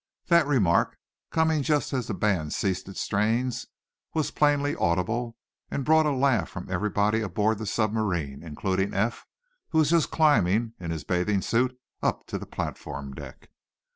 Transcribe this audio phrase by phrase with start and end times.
[0.29, 0.97] That remark,
[1.29, 3.67] coming just as the band ceased its strains,
[4.15, 5.37] was plainly audible,
[5.69, 9.27] and brought a laugh from everyone aboard the submarine, including Eph,
[9.69, 13.51] who was just climbing, in his bathing suit, up to the platform deck.